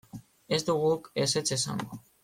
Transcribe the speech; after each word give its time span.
Ez 0.57 0.59
dugu 0.69 0.89
guk 0.95 1.11
ezetz 1.27 1.47
esango. 1.61 2.05